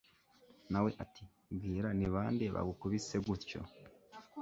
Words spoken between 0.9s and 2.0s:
ati mbwira